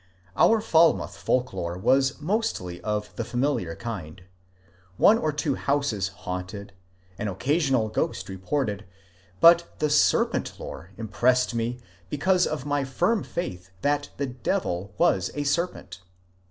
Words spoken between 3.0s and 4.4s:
the familiar kind,—